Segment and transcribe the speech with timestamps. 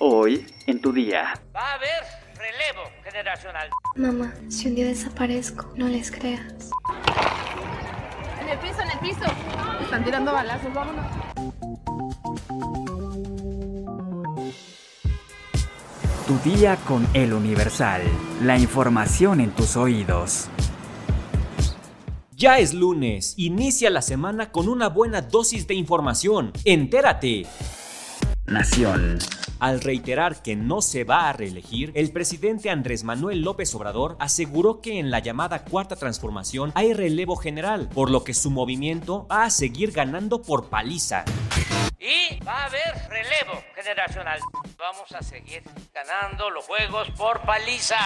[0.00, 1.34] Hoy, en tu día.
[1.54, 2.04] Va a haber
[2.36, 3.68] relevo generacional.
[3.96, 6.70] Mamá, si un día desaparezco, no les creas.
[8.40, 9.24] En el piso, en el piso.
[9.82, 11.04] Están tirando balazos, vámonos.
[16.28, 18.02] Tu día con El Universal.
[18.40, 20.48] La información en tus oídos.
[22.36, 23.34] Ya es lunes.
[23.36, 26.52] Inicia la semana con una buena dosis de información.
[26.64, 27.46] Entérate.
[28.46, 29.18] Nación.
[29.60, 34.80] Al reiterar que no se va a reelegir, el presidente Andrés Manuel López Obrador aseguró
[34.80, 39.44] que en la llamada cuarta transformación hay relevo general, por lo que su movimiento va
[39.44, 41.24] a seguir ganando por paliza.
[41.98, 44.38] Y va a haber relevo generacional.
[44.78, 47.98] Vamos a seguir ganando los juegos por paliza.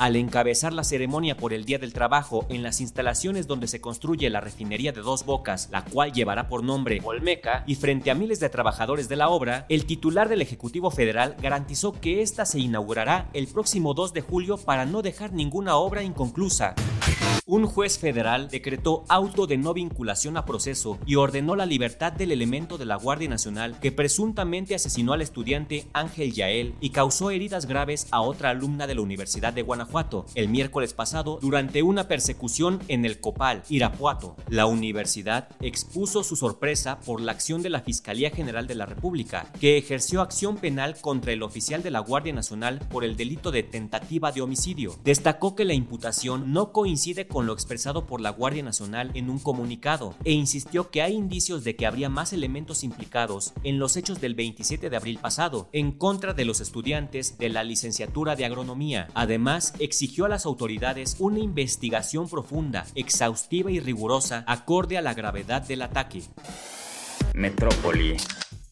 [0.00, 4.30] Al encabezar la ceremonia por el Día del Trabajo en las instalaciones donde se construye
[4.30, 8.40] la refinería de Dos Bocas, la cual llevará por nombre Olmeca, y frente a miles
[8.40, 13.28] de trabajadores de la obra, el titular del Ejecutivo Federal garantizó que esta se inaugurará
[13.34, 16.74] el próximo 2 de julio para no dejar ninguna obra inconclusa.
[17.46, 22.30] Un juez federal decretó auto de no vinculación a proceso y ordenó la libertad del
[22.30, 27.66] elemento de la Guardia Nacional que presuntamente asesinó al estudiante Ángel Yael y causó heridas
[27.66, 32.78] graves a otra alumna de la Universidad de Guanajuato el miércoles pasado durante una persecución
[32.86, 34.36] en el Copal, Irapuato.
[34.48, 39.50] La universidad expuso su sorpresa por la acción de la Fiscalía General de la República,
[39.60, 43.64] que ejerció acción penal contra el oficial de la Guardia Nacional por el delito de
[43.64, 44.96] tentativa de homicidio.
[45.02, 49.38] Destacó que la imputación no coincide con lo expresado por la Guardia Nacional en un
[49.38, 54.20] comunicado e insistió que hay indicios de que habría más elementos implicados en los hechos
[54.20, 59.06] del 27 de abril pasado en contra de los estudiantes de la licenciatura de agronomía.
[59.14, 65.62] Además, exigió a las autoridades una investigación profunda, exhaustiva y rigurosa acorde a la gravedad
[65.62, 66.24] del ataque.
[67.34, 68.16] Metrópoli.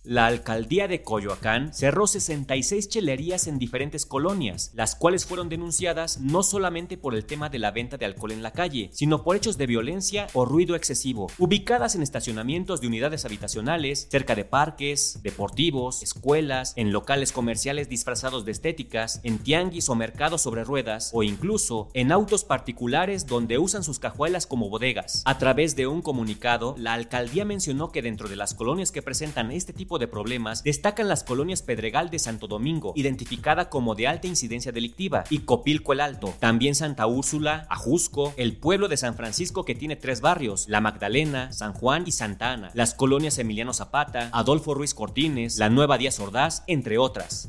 [0.08, 6.42] La alcaldía de Coyoacán cerró 66 chelerías en diferentes colonias, las cuales fueron denunciadas no
[6.42, 9.58] solamente por el tema de la venta de alcohol en la calle, sino por hechos
[9.58, 16.02] de violencia o ruido excesivo, ubicadas en estacionamientos de unidades habitacionales, cerca de parques, deportivos,
[16.02, 21.90] escuelas, en locales comerciales disfrazados de estéticas, en tianguis o mercados sobre ruedas, o incluso
[21.92, 25.20] en autos particulares donde usan sus cajuelas como bodegas.
[25.26, 29.52] A través de un comunicado, la alcaldía mencionó que dentro de las colonias que presentan
[29.52, 34.26] este tipo de problemas destacan las colonias Pedregal de Santo Domingo, identificada como de alta
[34.26, 39.64] incidencia delictiva, y Copilco el Alto, también Santa Úrsula, Ajusco, el pueblo de San Francisco
[39.64, 44.30] que tiene tres barrios, La Magdalena, San Juan y Santa Ana, las colonias Emiliano Zapata,
[44.32, 47.48] Adolfo Ruiz Cortines, la Nueva Díaz Ordaz, entre otras.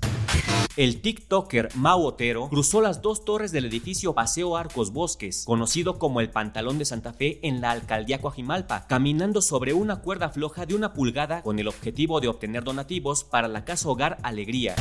[0.79, 6.21] El TikToker Mau Otero cruzó las dos torres del edificio Paseo Arcos Bosques, conocido como
[6.21, 10.75] el Pantalón de Santa Fe en la alcaldía Coajimalpa, caminando sobre una cuerda floja de
[10.75, 14.75] una pulgada con el objetivo de obtener donativos para la casa hogar Alegría.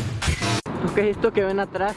[0.89, 1.97] Ok, esto que ven atrás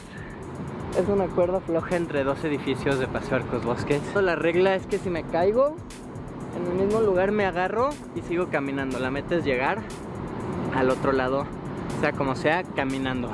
[1.00, 4.02] es una cuerda floja entre dos edificios de Paseo Arcos Bosques.
[4.16, 5.76] La regla es que si me caigo,
[6.56, 8.98] en el mismo lugar me agarro y sigo caminando.
[8.98, 9.80] La meta es llegar
[10.74, 11.46] al otro lado,
[12.00, 13.30] sea como sea, caminando.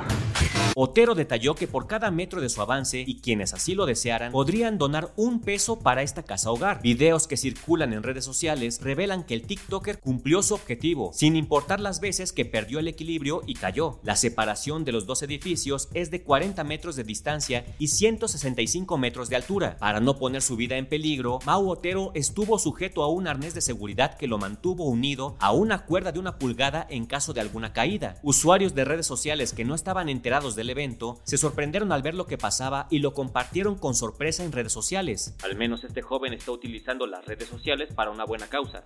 [0.80, 4.78] Otero detalló que por cada metro de su avance y quienes así lo desearan podrían
[4.78, 6.80] donar un peso para esta casa hogar.
[6.82, 11.80] Videos que circulan en redes sociales revelan que el TikToker cumplió su objetivo, sin importar
[11.80, 13.98] las veces que perdió el equilibrio y cayó.
[14.04, 19.28] La separación de los dos edificios es de 40 metros de distancia y 165 metros
[19.28, 19.76] de altura.
[19.80, 23.62] Para no poner su vida en peligro, Mau Otero estuvo sujeto a un arnés de
[23.62, 27.72] seguridad que lo mantuvo unido a una cuerda de una pulgada en caso de alguna
[27.72, 28.20] caída.
[28.22, 32.26] Usuarios de redes sociales que no estaban enterados del evento se sorprendieron al ver lo
[32.26, 35.34] que pasaba y lo compartieron con sorpresa en redes sociales.
[35.42, 38.84] Al menos este joven está utilizando las redes sociales para una buena causa.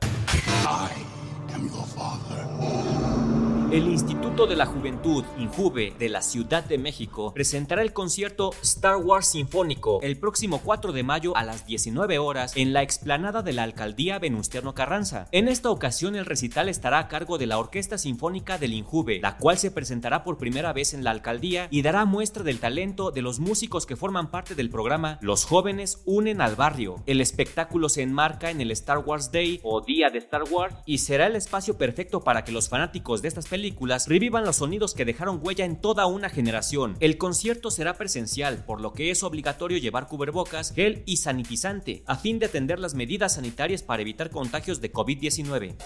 [3.72, 8.96] El Instituto de la Juventud, INJUVE, de la Ciudad de México, presentará el concierto Star
[8.96, 13.54] Wars Sinfónico el próximo 4 de mayo a las 19 horas en la explanada de
[13.54, 15.26] la Alcaldía Venustiano Carranza.
[15.32, 19.38] En esta ocasión el recital estará a cargo de la Orquesta Sinfónica del INJUVE, la
[19.38, 23.22] cual se presentará por primera vez en la alcaldía y dará muestra del talento de
[23.22, 27.02] los músicos que forman parte del programa Los jóvenes unen al barrio.
[27.06, 30.98] El espectáculo se enmarca en el Star Wars Day o Día de Star Wars y
[30.98, 33.61] será el espacio perfecto para que los fanáticos de estas películas
[34.06, 36.96] revivan los sonidos que dejaron huella en toda una generación.
[37.00, 42.16] El concierto será presencial, por lo que es obligatorio llevar cubrebocas, gel y sanitizante, a
[42.16, 45.76] fin de atender las medidas sanitarias para evitar contagios de COVID-19.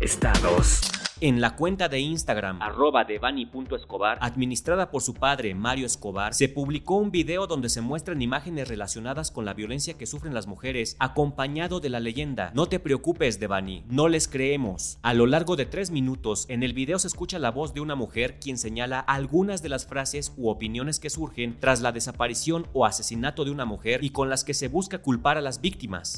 [0.00, 1.01] Estados.
[1.24, 6.96] En la cuenta de Instagram, arroba devani.escobar, administrada por su padre Mario Escobar, se publicó
[6.96, 11.78] un video donde se muestran imágenes relacionadas con la violencia que sufren las mujeres, acompañado
[11.78, 14.98] de la leyenda No te preocupes, Devani, no les creemos.
[15.02, 17.94] A lo largo de tres minutos, en el video se escucha la voz de una
[17.94, 22.84] mujer quien señala algunas de las frases u opiniones que surgen tras la desaparición o
[22.84, 26.16] asesinato de una mujer y con las que se busca culpar a las víctimas.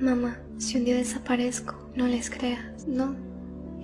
[0.00, 2.86] Mamá, si un día desaparezco, no les creas.
[2.88, 3.14] No,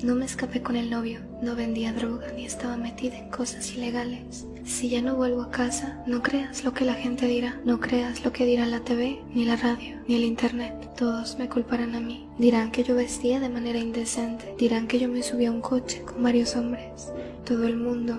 [0.03, 4.47] no me escapé con el novio, no vendía droga ni estaba metida en cosas ilegales.
[4.65, 8.25] Si ya no vuelvo a casa, no creas lo que la gente dirá, no creas
[8.25, 10.95] lo que dirá la TV, ni la radio, ni el internet.
[10.97, 12.29] Todos me culparán a mí.
[12.39, 16.03] Dirán que yo vestía de manera indecente, dirán que yo me subí a un coche
[16.03, 17.13] con varios hombres.
[17.45, 18.17] Todo el mundo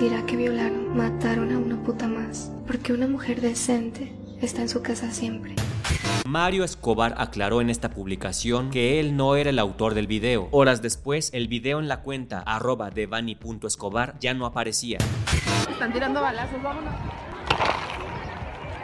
[0.00, 4.82] dirá que violaron, mataron a una puta más, porque una mujer decente está en su
[4.82, 5.54] casa siempre.
[6.26, 10.48] Mario Escobar aclaró en esta publicación que él no era el autor del video.
[10.52, 14.98] Horas después, el video en la cuenta arroba devani.escobar ya no aparecía.
[15.70, 16.94] Están tirando balazos, vámonos.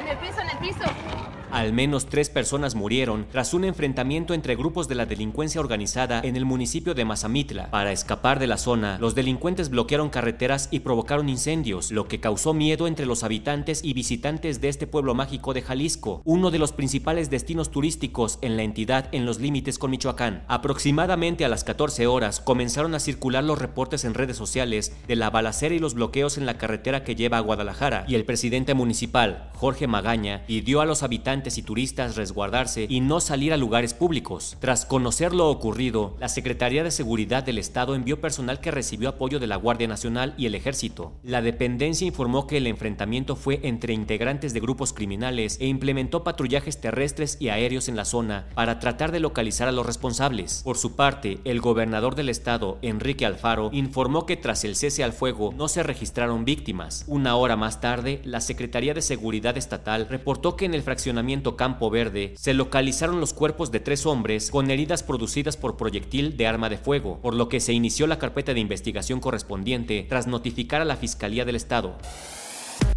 [0.00, 1.29] En el piso, en el piso.
[1.52, 6.36] Al menos tres personas murieron tras un enfrentamiento entre grupos de la delincuencia organizada en
[6.36, 7.70] el municipio de Mazamitla.
[7.72, 12.54] Para escapar de la zona, los delincuentes bloquearon carreteras y provocaron incendios, lo que causó
[12.54, 16.72] miedo entre los habitantes y visitantes de este pueblo mágico de Jalisco, uno de los
[16.72, 20.44] principales destinos turísticos en la entidad en los límites con Michoacán.
[20.46, 25.30] Aproximadamente a las 14 horas comenzaron a circular los reportes en redes sociales de la
[25.30, 29.50] balacera y los bloqueos en la carretera que lleva a Guadalajara, y el presidente municipal,
[29.56, 34.56] Jorge Magaña, pidió a los habitantes y turistas resguardarse y no salir a lugares públicos.
[34.60, 39.38] Tras conocer lo ocurrido, la Secretaría de Seguridad del Estado envió personal que recibió apoyo
[39.38, 41.12] de la Guardia Nacional y el Ejército.
[41.22, 46.80] La dependencia informó que el enfrentamiento fue entre integrantes de grupos criminales e implementó patrullajes
[46.80, 50.62] terrestres y aéreos en la zona para tratar de localizar a los responsables.
[50.62, 55.12] Por su parte, el gobernador del estado, Enrique Alfaro, informó que tras el cese al
[55.12, 57.04] fuego no se registraron víctimas.
[57.06, 61.90] Una hora más tarde, la Secretaría de Seguridad Estatal reportó que en el fraccionamiento Campo
[61.90, 66.68] Verde se localizaron los cuerpos de tres hombres con heridas producidas por proyectil de arma
[66.68, 70.84] de fuego, por lo que se inició la carpeta de investigación correspondiente tras notificar a
[70.84, 71.96] la Fiscalía del Estado.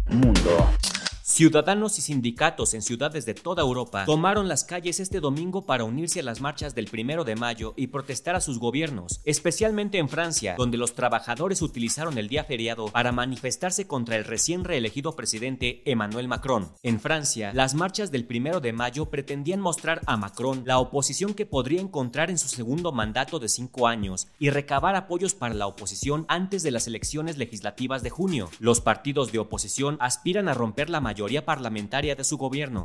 [0.08, 0.68] Mundo.
[1.34, 6.20] Ciudadanos y sindicatos en ciudades de toda Europa tomaron las calles este domingo para unirse
[6.20, 10.54] a las marchas del primero de mayo y protestar a sus gobiernos, especialmente en Francia,
[10.56, 16.28] donde los trabajadores utilizaron el día feriado para manifestarse contra el recién reelegido presidente Emmanuel
[16.28, 16.70] Macron.
[16.84, 21.46] En Francia, las marchas del primero de mayo pretendían mostrar a Macron la oposición que
[21.46, 26.26] podría encontrar en su segundo mandato de cinco años y recabar apoyos para la oposición
[26.28, 28.50] antes de las elecciones legislativas de junio.
[28.60, 32.84] Los partidos de oposición aspiran a romper la mayoría parlamentaria de su gobierno.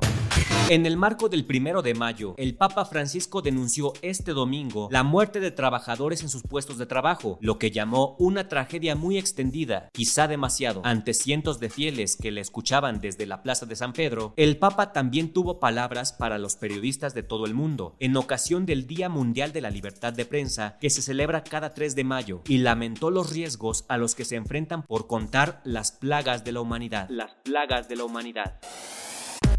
[0.70, 5.40] En el marco del primero de mayo, el Papa Francisco denunció este domingo la muerte
[5.40, 10.28] de trabajadores en sus puestos de trabajo, lo que llamó una tragedia muy extendida, quizá
[10.28, 10.84] demasiado.
[10.86, 14.94] Ante cientos de fieles que le escuchaban desde la Plaza de San Pedro, el Papa
[14.94, 19.52] también tuvo palabras para los periodistas de todo el mundo, en ocasión del Día Mundial
[19.52, 23.32] de la Libertad de Prensa, que se celebra cada 3 de mayo, y lamentó los
[23.32, 27.10] riesgos a los que se enfrentan por contar las plagas de la humanidad.
[27.10, 28.60] Las plagas de la humanidad.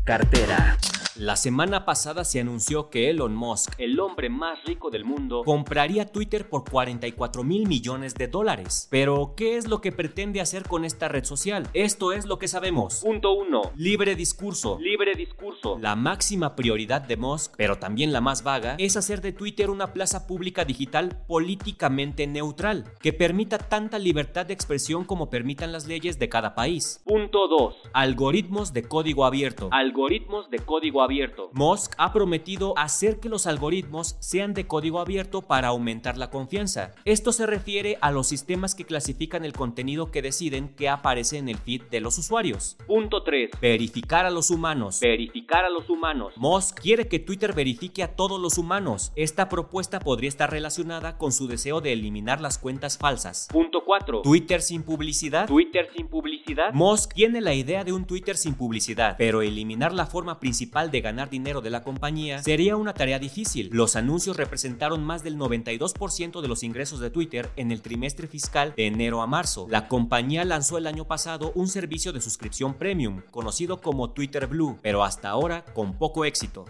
[0.05, 0.77] Cartera.
[1.21, 6.07] La semana pasada se anunció que Elon Musk, el hombre más rico del mundo, compraría
[6.07, 8.89] Twitter por 44 mil millones de dólares.
[8.91, 11.69] Pero, ¿qué es lo que pretende hacer con esta red social?
[11.75, 13.03] Esto es lo que sabemos.
[13.05, 13.73] Punto 1.
[13.77, 14.79] Libre discurso.
[14.81, 15.79] Libre discurso.
[15.79, 19.93] La máxima prioridad de Musk, pero también la más vaga, es hacer de Twitter una
[19.93, 26.19] plaza pública digital políticamente neutral, que permita tanta libertad de expresión como permitan las leyes
[26.19, 27.03] de cada país.
[27.05, 27.75] Punto 2.
[27.93, 29.69] Algoritmos de código abierto.
[29.71, 31.10] Algoritmos de código abierto.
[31.53, 36.93] Musk ha prometido hacer que los algoritmos sean de código abierto para aumentar la confianza.
[37.05, 41.49] Esto se refiere a los sistemas que clasifican el contenido que deciden que aparece en
[41.49, 42.77] el feed de los usuarios.
[42.87, 43.51] Punto 3.
[43.61, 45.01] Verificar a los humanos.
[45.01, 46.35] Verificar a los humanos.
[46.37, 49.13] Musk quiere que Twitter verifique a todos los humanos.
[49.17, 53.49] Esta propuesta podría estar relacionada con su deseo de eliminar las cuentas falsas.
[53.51, 54.23] Punto 4.
[54.23, 55.49] Twitter sin publicidad.
[55.49, 56.73] Twitter sin publicidad.
[56.73, 61.01] Musk tiene la idea de un Twitter sin publicidad, pero eliminar la forma principal de
[61.01, 63.71] ganar dinero de la compañía sería una tarea difícil.
[63.73, 68.75] Los anuncios representaron más del 92% de los ingresos de Twitter en el trimestre fiscal
[68.77, 69.67] de enero a marzo.
[69.71, 74.79] La compañía lanzó el año pasado un servicio de suscripción premium, conocido como Twitter Blue,
[74.83, 76.65] pero hasta ahora con poco éxito.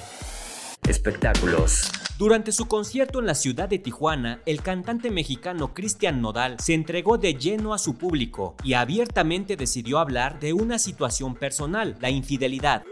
[0.88, 1.90] Espectáculos.
[2.18, 7.16] Durante su concierto en la ciudad de Tijuana, el cantante mexicano Cristian Nodal se entregó
[7.16, 12.82] de lleno a su público y abiertamente decidió hablar de una situación personal, la infidelidad.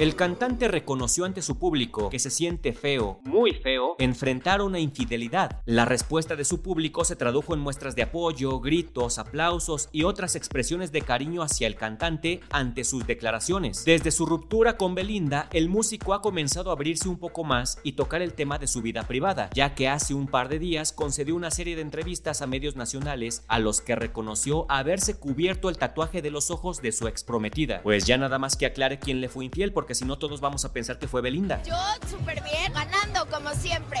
[0.00, 5.60] El cantante reconoció ante su público que se siente feo, muy feo, enfrentar una infidelidad.
[5.66, 10.36] La respuesta de su público se tradujo en muestras de apoyo, gritos, aplausos y otras
[10.36, 13.84] expresiones de cariño hacia el cantante ante sus declaraciones.
[13.84, 17.92] Desde su ruptura con Belinda, el músico ha comenzado a abrirse un poco más y
[17.92, 21.36] tocar el tema de su vida privada, ya que hace un par de días concedió
[21.36, 26.22] una serie de entrevistas a medios nacionales a los que reconoció haberse cubierto el tatuaje
[26.22, 27.82] de los ojos de su ex prometida.
[27.82, 30.64] Pues ya nada más que aclare quién le fue infiel, porque si no todos vamos
[30.64, 31.62] a pensar que fue Belinda.
[31.62, 31.76] Yo
[32.08, 34.00] súper bien, ganando como siempre.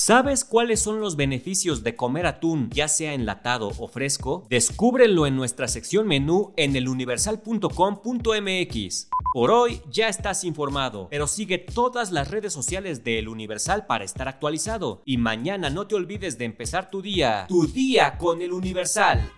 [0.00, 4.46] ¿Sabes cuáles son los beneficios de comer atún, ya sea enlatado o fresco?
[4.48, 9.08] Descúbrelo en nuestra sección menú en eluniversal.com.mx.
[9.34, 14.04] Por hoy ya estás informado, pero sigue todas las redes sociales de El Universal para
[14.04, 15.02] estar actualizado.
[15.04, 19.30] Y mañana no te olvides de empezar tu día, tu día con El Universal.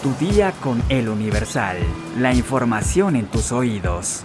[0.00, 1.78] Tu día con El Universal.
[2.18, 4.24] La información en tus oídos.